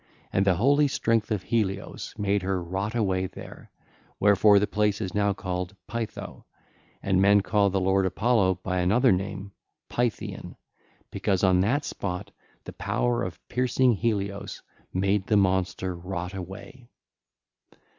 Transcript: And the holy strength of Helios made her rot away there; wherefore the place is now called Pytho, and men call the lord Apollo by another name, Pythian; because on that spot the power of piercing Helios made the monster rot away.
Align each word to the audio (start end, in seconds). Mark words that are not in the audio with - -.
And 0.33 0.47
the 0.47 0.55
holy 0.55 0.87
strength 0.87 1.29
of 1.29 1.43
Helios 1.43 2.15
made 2.17 2.41
her 2.41 2.63
rot 2.63 2.95
away 2.95 3.27
there; 3.27 3.69
wherefore 4.19 4.57
the 4.57 4.65
place 4.65 4.99
is 4.99 5.13
now 5.13 5.31
called 5.33 5.75
Pytho, 5.87 6.47
and 7.03 7.21
men 7.21 7.41
call 7.41 7.69
the 7.69 7.79
lord 7.79 8.07
Apollo 8.07 8.61
by 8.63 8.79
another 8.79 9.11
name, 9.11 9.51
Pythian; 9.89 10.55
because 11.11 11.43
on 11.43 11.59
that 11.59 11.85
spot 11.85 12.31
the 12.63 12.73
power 12.73 13.21
of 13.21 13.39
piercing 13.47 13.93
Helios 13.93 14.63
made 14.91 15.27
the 15.27 15.37
monster 15.37 15.95
rot 15.95 16.33
away. 16.33 16.89